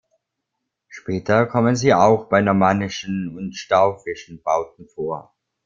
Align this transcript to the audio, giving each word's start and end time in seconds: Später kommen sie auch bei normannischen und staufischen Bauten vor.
Später 0.87 1.45
kommen 1.45 1.75
sie 1.75 1.93
auch 1.93 2.25
bei 2.27 2.41
normannischen 2.41 3.37
und 3.37 3.53
staufischen 3.55 4.41
Bauten 4.41 4.87
vor. 4.89 5.35